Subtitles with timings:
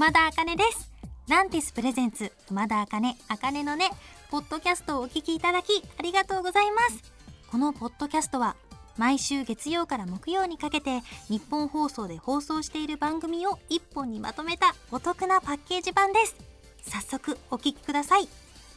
[0.00, 0.90] 熊田茜です。
[1.28, 3.90] ランティスプレゼンツ熊田茜茜のね
[4.30, 7.12] ポッドキャストをお聞きいただきありがとうございます。
[7.50, 8.56] このポッドキャストは
[8.96, 16.34] 毎週月曜から木曜にかけて日本放送で放送している番組を一本にまとめたお得なパッケージ版です。
[16.80, 18.26] 早速お聞きください。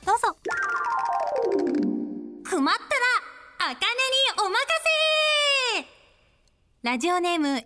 [0.05, 0.35] どうぞ。
[2.43, 4.02] 熊ったら茜。
[6.83, 7.63] ラジオネーム M やん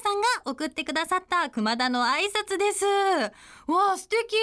[0.00, 2.84] さんが送ってくださった熊田の挨拶です。
[2.86, 4.36] わあ素敵。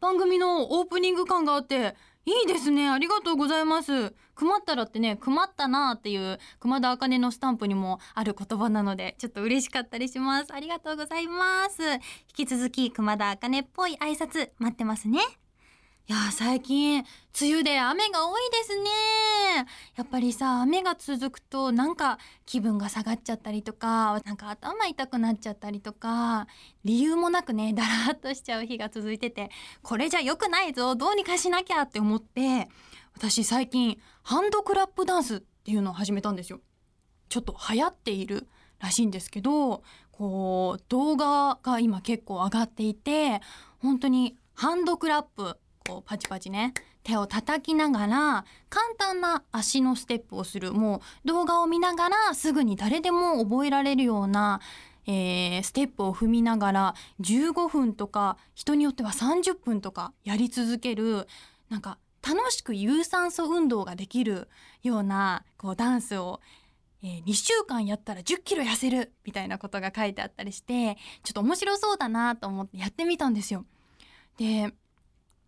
[0.00, 2.88] 番組のオープニング感があっていいですね。
[2.88, 4.14] ありがとうございます。
[4.36, 10.54] 熊ったらってね熊ったなっていう熊田茜のスタンプにもある言葉なのでちょっと嬉しかったりします。
[10.54, 11.82] ありがとうございます。
[11.82, 12.00] 引
[12.34, 15.18] き続き熊田茜っぽい挨拶待ってますね。
[16.06, 17.02] いや最近
[17.40, 18.90] 梅雨で雨が多いですね。
[19.96, 26.46] やっぱりさ雨が続くとなんか気分が下がっちゃったりとかなんか頭痛くなっちゃったりとか
[26.84, 29.50] 理由もなくねだらっとしちゃう日が続いてて
[29.82, 32.68] これじゃ良くないぞどうにかしなきゃって思って
[33.16, 36.60] 私最近ハンドクラップダンスっていうのを始めたんですよ。
[37.30, 38.46] ちょっと流行っている
[38.78, 43.40] らしいんですけどこう動画が今結構上がっていて
[43.78, 45.56] 本当にハンドクラップ
[45.86, 54.60] こうパチパチね手を叩きながら簡単な足のステップをするもう動画を見ながらすぐに誰でも覚えられるような、
[55.06, 61.26] えー、ステップを踏みながら15分とか人によっては30分とかやり続ける
[61.68, 64.48] なんか楽しく有酸素運動ができる
[64.82, 66.40] ようなこうダンスを
[67.06, 73.66] え、2週間やったら10キロ痩せるみたいなことが書いてあったりしてちょっと面白そうだなと思ってやってみたんですよ。
[74.38, 74.72] で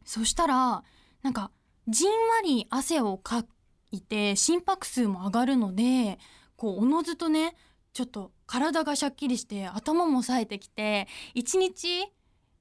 [0.06, 0.82] そしたら
[1.22, 1.50] なんか
[1.88, 3.44] じんわり汗をか
[3.90, 6.18] いて心拍数も上がるので
[6.56, 7.54] こうおのずとね
[7.92, 12.06] ちょっと体がしゃっきりして頭も冴えてきて一日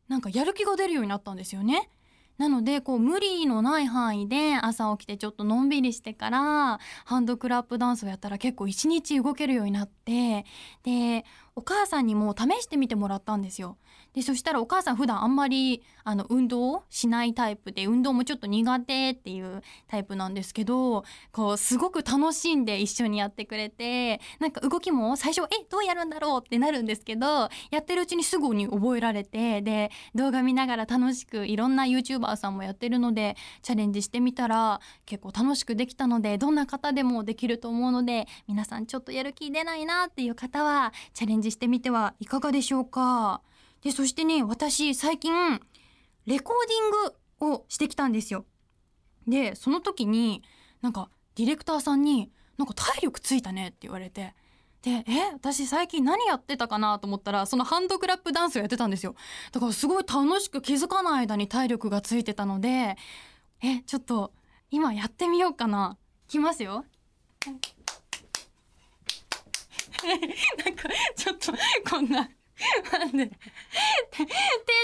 [0.07, 1.89] なんかやる気が出るようになったんですよね。
[2.38, 10.45] なのでこう無理のない範囲で朝起きてちょっとのんびりしてからハンドクラップダンスをやったら結構一日動けるようになって
[10.84, 11.23] で
[11.55, 13.78] お母さんにも試してみてもらったんですよ。
[14.16, 43.42] でそしたらお母さん普段あんまりあの運動しないタイプで運動もちょっと苦手っていうタイプなんですけどこうすごく楽しんで一緒にやってくれてなんか動きも最初えどうやるんだろうってなるんですけどやってるうちにすぐに覚えられてで動画見ながら楽しくいろんな YouTuber さんもやってるのでチャレンジしてみたら結構楽しくできたのでどんな方でもできると思うので皆さんちょっとやる気出ないなっていう方はチャレンジしてみてはいかがでしょうか？
[43.81, 45.34] で、そしてね、私最近、
[46.25, 48.46] レコーディングをしてきたんですよ。
[49.28, 50.44] で、その時に、
[50.81, 54.34] なんか、ディレクターさんに、なんか体力ついたねって言われて、
[54.81, 59.16] で、え、私最近何やってたかなと思ったら、そのハンドクラップダンスをやってたんですよ。
[59.52, 62.96] だからすごい楽しく気づかない間に体力がついてたので、
[63.64, 64.31] え、ちょっと、
[64.69, 65.97] 今やってみようかな。
[66.28, 66.85] いきますよ。
[67.46, 67.52] な
[70.72, 71.52] んか、ちょっと、
[71.90, 72.30] こんな。
[72.91, 73.35] なんで手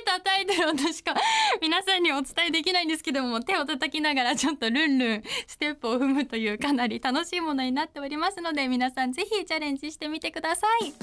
[0.05, 1.15] 叩いてる音しか
[1.61, 10.93] 皆さんにお伝えできないんですけども手を叩きながらちょっとルンルンステップを踏むというかなり楽しいものになっておりますので皆さんぜひチャレンジしてみてください。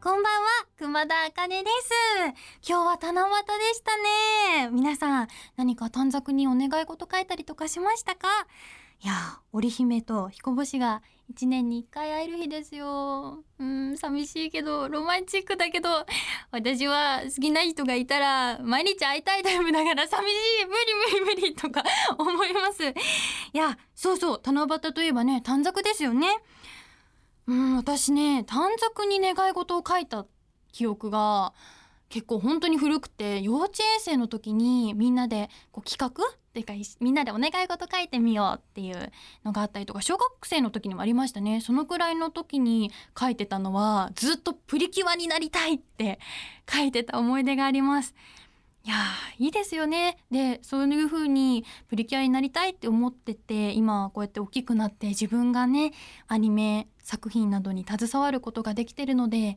[0.00, 1.90] こんばんは、熊田茜です。
[2.68, 3.96] 今日は七夕でした
[4.66, 4.68] ね。
[4.70, 8.28] 皆さん、何か短冊にお願い事書いたりとかしましたか？
[9.02, 9.12] いや
[9.52, 13.42] 織姫と彦星が一年に一回会える日ですよ。
[13.58, 16.06] うん寂しいけどロマンチックだけど
[16.50, 20.32] 私は好きな人がいたら毎日会いたいタイプだから寂し
[20.62, 21.82] い無理無理無理とか
[22.18, 22.84] 思います。
[22.88, 22.94] い
[23.52, 26.28] やそうそう七夕といえばね短冊ですよね。
[27.46, 30.26] うん私ね短冊に願い事を書いた
[30.72, 31.52] 記憶が
[32.08, 39.10] 結構本当に古くて幼稚園生の時にみんなでこう企画っていうかみんなでお願い事書いてみようっていう
[39.44, 41.60] のがあったりとか小学生の時にもありましたね。
[41.60, 46.20] そのくらいの時に書いてたのはずっとプリキュアになりたいって
[46.72, 48.14] 書いてた思い出があります。
[48.84, 48.96] いや
[49.38, 50.18] いいですよね。
[50.30, 55.92] でそういう風にプリキュアになりたいって思ってて今こうやって大きくなって自分がね
[56.28, 59.56] アニメ作品などに携わることができてるので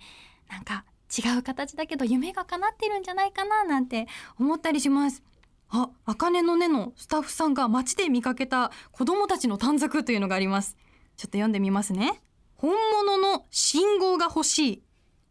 [0.50, 4.08] なんか違う形だけど夢が叶ってるんじゃないかななんて
[4.40, 5.24] 思ったりします。
[5.70, 10.78] あ、茜の根のスタッフさんが街で見かけた子供たちの短冊というのがあります。
[11.18, 12.22] ちょっと読んでみますね。
[12.56, 12.74] 本
[13.06, 14.84] 物の信号が欲しい。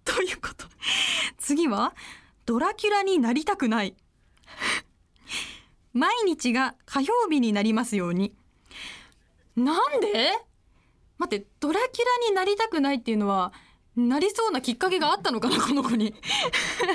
[0.05, 0.67] ということ。
[1.39, 1.95] 次は、
[2.45, 3.97] ドラキュラになりたくない。
[5.93, 8.37] 毎日が火曜日になりますように。
[9.57, 10.33] なんで？
[11.19, 13.53] 待ってドラキュラになりたくないっていうのは
[13.97, 16.15] なりそうなきっかけがあったのかな この子に。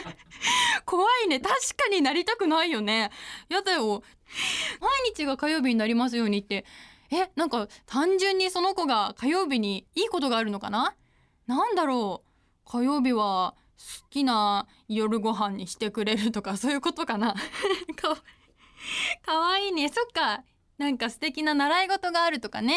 [0.85, 1.39] 怖いね。
[1.39, 3.11] 確かになりたくないよね。
[3.49, 4.03] やだよ。
[4.79, 6.65] 毎日が火曜日になりますようにって。
[7.11, 10.95] えなんか単純にその子が火曜日にいいことがあるのかな？
[11.47, 12.69] なんだろう。
[12.69, 17.33] 火曜日は好きな夜ご飯にしてくれるとかそういうことかな。
[17.99, 18.15] か
[19.25, 19.89] かわいいね。
[19.89, 20.43] そっか。
[20.77, 22.75] なんか素敵な習い事があるとかね。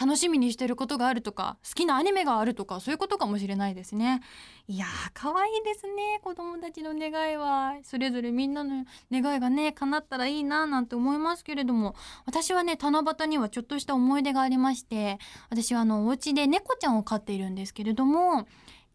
[0.00, 4.20] 楽しみにしてることがあるとか好きなアニメがあるとかそういうことかもしれないですね。
[4.68, 7.74] いやー可愛いですね子供たちの願いは。
[7.82, 11.96] それぞれみんなの願いがね叶ったらいいななんて思いますけれども。
[12.26, 15.18] 私はね七夕にはちょっとした思い出がありまして
[15.50, 18.46] 私はあのお家で猫ちゃんを飼っているんですけれども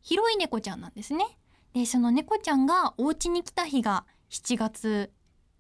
[0.02, 1.26] 広い猫ちゃんなんですね。
[1.74, 5.12] でその猫ちゃんがお家に来た日が7月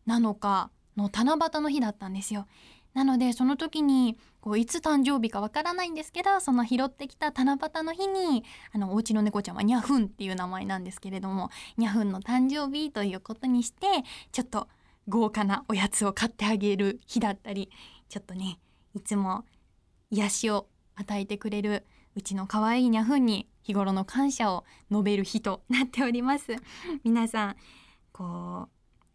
[0.07, 2.48] 7日の七夕の日だったんですよ。
[2.94, 13.88] なのでその時にこういつ誕生日かわからないんですけどその拾ってきた七夕の日にあのお家の猫ちゃんはニャフンっていう名前なんですけれどもニャフンの誕生日ということにして
[14.31, 14.68] ちょっと
[15.07, 17.69] 豪華なおやつを買ってあげる日だったり
[18.10, 18.60] ちょっとね
[18.94, 19.46] いつも
[20.12, 21.86] 癒しを与えてくれる
[22.16, 26.56] うちの可愛いニャフンに日頃の感謝を述べる日となっております。
[27.04, 27.56] 皆さん
[28.12, 28.68] こ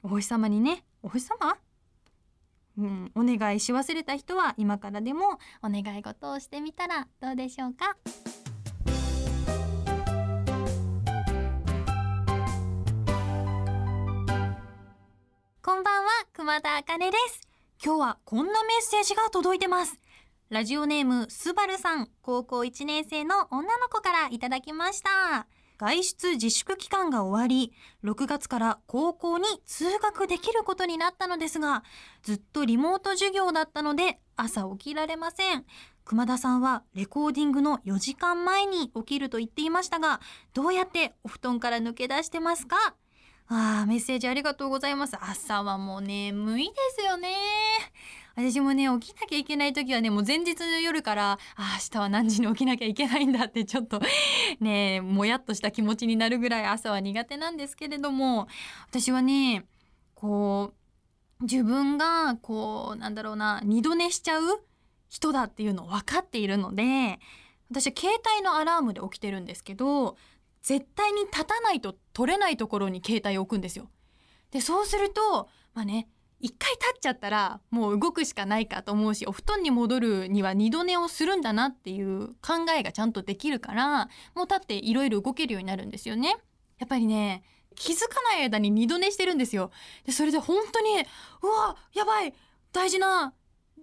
[0.02, 1.67] うお星様にねお星様？
[2.78, 7.96] うん、お願いし忘れた人は今からでもお願い事をしてみたらどうでしょうか？
[15.60, 17.40] こんばんは熊田茜です。
[17.84, 19.98] 今日はこんなメッセージが届いてます。
[20.48, 25.48] ラジオネームすばるさん高校1年生の女の子からいただきました。
[25.78, 27.72] 外出自粛期間が終わり
[28.04, 31.84] 6月から高校に通学できることになったのですが
[32.22, 35.64] ずっとリモート授業だったので朝起きられません。
[36.04, 40.20] 熊田さんはレコーディングの4時間前に起きると言っていましたが
[40.54, 42.76] どうやってお布団から抜け出してますか？
[43.50, 45.16] あーメッセージありがとうございます。
[45.20, 47.34] 朝はもう眠いですよね。
[48.38, 54.00] 私もね起きなきゃいけない時はねもう前日の夜からあ明日は何時に起きなきゃいけないんだってちょっと
[54.60, 58.46] ねもやっとした気持ちになるぐらい朝は苦手なんですけれども
[58.88, 59.66] 私はね
[60.14, 60.72] こ
[61.40, 64.62] う自分がこうなんだろうな二度寝しちゃう
[65.08, 67.18] 人だっていうのを分かっているので
[67.70, 70.16] 私は携帯のアラームで起きてるんですけど
[70.62, 73.90] 絶対に立たないと取れないところに携帯を置くんですよ。
[74.52, 76.08] でそうするとまあね
[76.40, 86.36] 一回立っちゃったらもう動くしかないかと思うしお布団に戻るには二度寝をするんだなっていう考えがちゃんとできるからもう立っていろいろ動けるようになるんですよね。
[86.78, 87.42] やっぱりね
[87.74, 89.70] 気づかない間に二度寝してるんですよ。
[90.04, 91.04] でそれで本当に
[91.42, 92.32] うわやばい
[92.72, 93.34] 大事な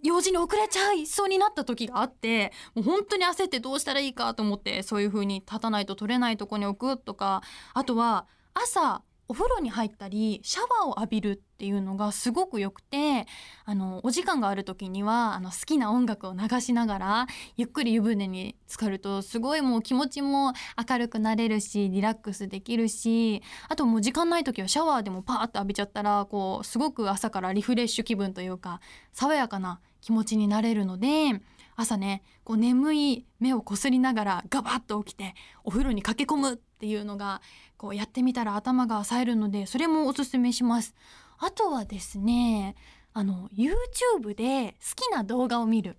[0.04, 7.42] 用事に遅れちゃいそうになった時があってもう本当に焦ってどうしたらいいかと思ってそういう風に立たないと取れないとこに置くとか
[7.74, 13.26] あとは朝お風呂に入ったりシャワーを浴びるっていうのがすごく良くて
[13.64, 17.28] あのお時間がある時にはあの好きな音楽を流しながら
[17.58, 20.54] ゆっくり湯船に浸かるとすごいもう気持ちも
[20.90, 28.80] 明るくなれるしリラックスできるしあともう時間ない時はシャワーでもパーッと浴びちゃったらこうすごく朝からリフレッシュ気分というか
[29.12, 31.42] 爽やかな気持ちになれるので
[31.76, 37.42] 朝ねこう眠い目をこすりながらガバッと起きてお風呂に駆け込むっていうのが
[37.78, 40.96] こうやってみたら頭が冴えるのでそれもおすすめします。
[41.38, 42.76] あとはですね
[43.14, 45.98] あの YouTube で好きな動画を見る。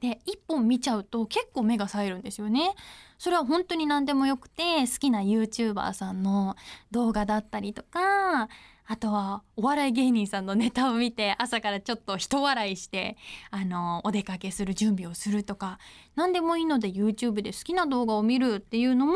[0.00, 2.74] で1本見ちゃうと結構目が冴えるんですよね。
[3.18, 6.56] それは本当に何でもよくて好きな YouTuber さんの
[6.90, 8.48] 動画だったりとか
[8.88, 13.16] あとはお笑い芸人さんのネタを見て朝からちょっと人笑いして
[13.50, 15.78] あのお出かけする準備をするとか
[16.14, 19.12] 何でもいいので YouTube で好きな動画を見るっていうのも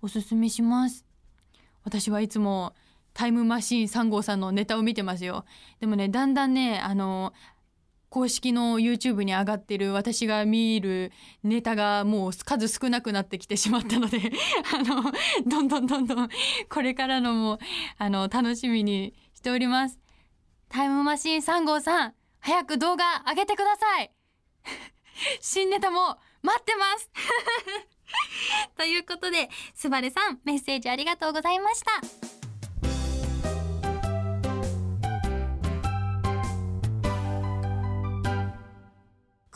[0.00, 1.04] おすすめします。
[1.84, 2.74] 私はいつも
[3.12, 5.44] タイムマシーン3号さんのネタを見てますよ。
[5.80, 7.32] でもねだんだんねあの
[8.10, 11.12] 公式の YouTube に上がってる私が見る
[11.42, 14.18] ネタがもう数少なくなってきてしまったので
[14.74, 15.12] あの
[15.46, 16.28] どんどんどんどん
[16.68, 17.58] これからのも
[17.98, 19.98] あの楽しみにしております。
[20.68, 24.10] タイムマシン3号さん早く動画上げてください。
[25.40, 27.10] 新ネタも待ってます。
[28.76, 32.29] ということで、すばるさん、メッセージありがとうございました。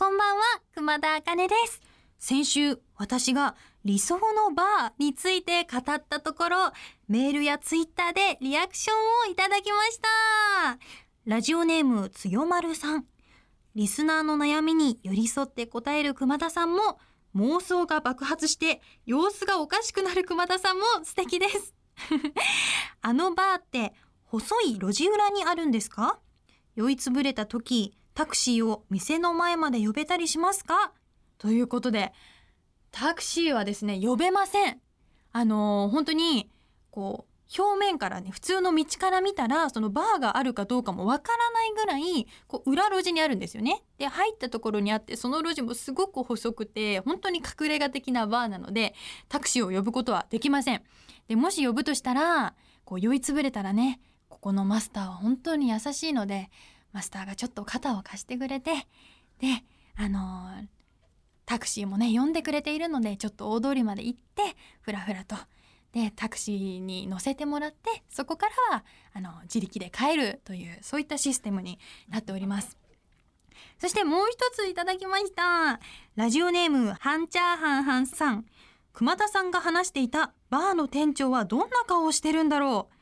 [0.04, 0.42] こんばんは、
[0.74, 1.80] 熊田茜です。
[2.18, 3.56] 先週、私が
[3.86, 6.56] 理想のバーについて語ったところ、
[7.08, 10.78] メールやツイッターでリアクションをいただきました。
[11.24, 13.06] ラジオネームつよまるさん。
[13.74, 16.98] リスナーの悩みに寄り添って答える熊田さんも
[17.34, 21.74] 妄想が爆発して様子がおかしくなる熊田さんも素敵です
[23.00, 23.94] あのバーって
[24.26, 26.18] 細い路地裏にあるんですか？
[26.76, 30.92] 酔いつぶれた時タクシーを店の前まで呼べたりしますか？
[31.38, 32.12] ということで
[32.90, 34.80] タクシーはですね呼べません。
[35.32, 36.50] あのー本当に
[36.90, 43.82] こう表面からね普通の道から見たらそのバーがあるかどうかもわからないぐらいこう裏路地にあるんですよね。
[43.98, 48.94] で入ったところにあってその路地もすごく細くて本当に隠れ家的なバーなので
[49.28, 50.82] タクシーを呼ぶことはできません。
[51.28, 52.54] でもし呼ぶとしたら
[52.84, 56.48] こう酔いつぶれたらねここのマスターは本当に優しいので
[56.94, 58.72] マスターがちょっと肩を貸してくれて
[59.38, 59.62] で
[59.96, 60.66] あのー
[61.46, 64.42] タクシーもね呼んでくれているのでちょっと大通りまで行って
[64.80, 65.36] ふらふらと
[65.92, 72.76] でタクシーに乗せてもらってそこからはあの自力で帰るというそういったシステムになっております。
[73.78, 75.80] そしてもう一ついただきました。
[76.16, 78.46] ラジオネーム、ハンチャーハンハンさん。
[78.92, 82.93] 熊田さんが話していたバーの店長はどんな顔をしてるんだろう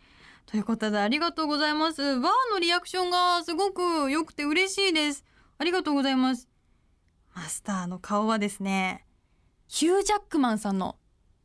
[0.47, 2.03] ということでありがとうございます。
[2.03, 5.25] バーのリアクションがすごく良くて嬉しいです。
[5.59, 6.49] ありがとうございます。
[7.35, 9.07] マスターの顔はですね、
[9.69, 10.97] ヒュー・ジャックマンさんの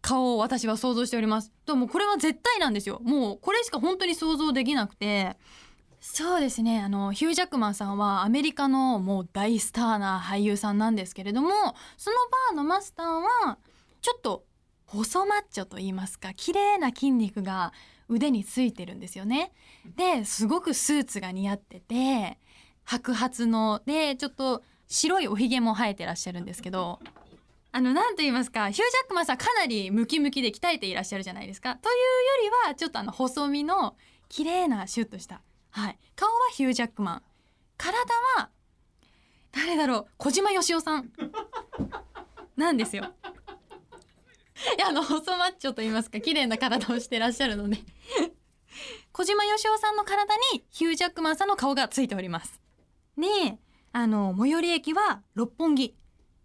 [0.02, 1.52] 顔を私は想像しております。
[1.66, 3.00] でもこれは絶対なんですよ。
[3.04, 5.38] もうこれしか本当に想像できなくて。
[6.00, 6.82] そうですね。
[6.82, 11.50] あの、ヒュー・ジャックマンさんはアメリカのもう大スターな俳優さんなんですけれども、
[11.98, 12.18] その
[12.52, 13.58] バーのマスターは、
[14.02, 14.46] ちょっと
[14.86, 17.74] 細マッチョと言いますか、綺麗な筋肉が
[18.10, 19.52] 腕についてるんですよね。
[19.96, 22.40] で、すごくスーツが似合ってて、
[22.86, 27.00] 白髪の、で、ちょっと白いおひげも生えてらっしゃるんですけど、
[27.72, 31.76] あの、なんと言いますか、ヒュージャックマンさんかなりムキムキで鍛えていらっしゃるじゃないですか。
[31.76, 33.96] というよりは、ちょっとあの、細身の、
[34.30, 35.42] 綺麗なシュッとした。
[35.72, 35.98] はい。
[36.16, 37.22] 顔はヒュージャックマン。
[37.78, 37.98] 体
[38.38, 38.50] は、
[39.52, 41.12] 誰だろう小島よしおさん。
[42.56, 43.14] なんですよ。
[44.78, 47.78] いや、あの、細マッチョと言いますか、綺麗な体をしてらっしゃるので。
[49.18, 52.62] 小島よしおさんの体にヒュージャックマンさんの顔がついております。
[53.18, 53.58] で、
[53.92, 55.96] あの、最寄り駅は六本木。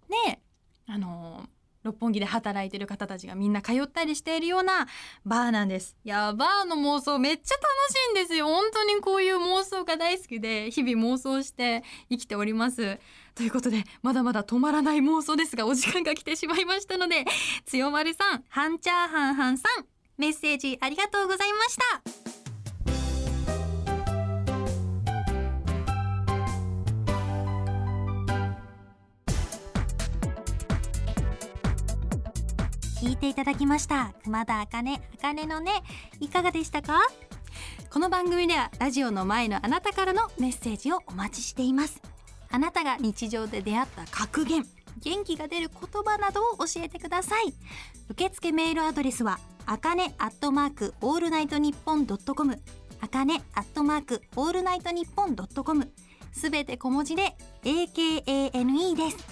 [0.09, 0.41] で、
[0.87, 1.51] あの、
[1.83, 4.87] 六本木で働いてる方たちがみんな通ったりしているような
[5.27, 5.99] バーなんです。
[6.03, 8.47] いや、バーの妄想めっちゃ楽しいんですよ。
[8.47, 12.99] 本当にこういう妄想が大好きで、日々妄想して生きております。
[13.35, 17.27] ということで、まだまだ止まらない妄想ですが、お時間が来てしまいましたので、
[17.67, 19.85] 強丸さん、ハンチャーハンハンさん、
[20.17, 22.22] メッセージありがとうございました。
[33.03, 34.15] 聞いていただきました。
[34.23, 35.73] 熊田茜、茜のね、
[36.21, 37.01] いかがでしたか？
[37.91, 42.01] この番組ではラジオの前のあなたからのメッセージをお待ちしています。
[42.49, 44.65] あなたが日常で出会った格言、
[45.01, 47.53] 元気が出る言葉などを教えてください。
[48.09, 52.63] 受付メールアドレスは、あかねアットマークオールナイトニッポンドットコム、
[53.01, 55.91] あかねアットマークオールナイトニッポンドットコム、
[56.31, 59.32] すべて小文字で AKANE です。